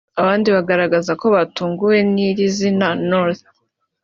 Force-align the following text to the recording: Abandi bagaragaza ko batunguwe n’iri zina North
Abandi 0.19 0.47
bagaragaza 0.55 1.11
ko 1.21 1.25
batunguwe 1.35 1.97
n’iri 2.13 2.45
zina 2.57 2.89
North 3.09 3.43